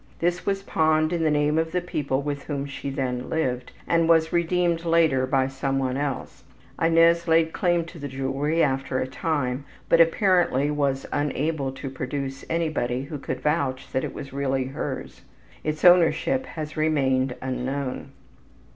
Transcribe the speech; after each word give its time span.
This 0.17 0.47
was 0.47 0.63
pawned 0.63 1.13
in 1.13 1.21
the 1.23 1.29
name 1.29 1.59
of 1.59 1.71
the 1.71 1.79
people 1.79 2.23
with 2.23 2.45
whom 2.45 2.65
she 2.65 2.89
then 2.89 3.29
lived 3.29 3.71
and 3.87 4.09
was 4.09 4.33
redeemed 4.33 4.83
later 4.83 5.27
by 5.27 5.45
some 5.47 5.77
one 5.77 5.95
else. 5.95 6.43
Inez 6.81 7.27
laid 7.27 7.53
claim 7.53 7.85
to 7.85 7.99
the 7.99 8.07
jewelry 8.07 8.63
after 8.63 8.97
a 8.97 9.05
time, 9.05 9.63
but 9.89 10.01
apparently 10.01 10.71
was 10.71 11.05
unable 11.11 11.71
to 11.73 11.87
produce 11.91 12.43
anybody 12.49 13.03
who 13.03 13.19
could 13.19 13.41
vouch 13.41 13.91
that 13.91 14.03
it 14.03 14.15
was 14.15 14.33
really 14.33 14.63
hers. 14.63 15.21
Its 15.63 15.85
ownership 15.85 16.47
has 16.47 16.75
remained 16.75 17.35
unknown. 17.39 18.09